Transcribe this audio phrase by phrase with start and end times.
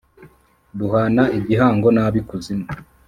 [0.77, 2.67] duhana igihango n’ab’ikuzimu.